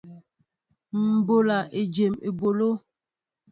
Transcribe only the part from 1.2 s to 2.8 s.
ɓola éjem eɓoló.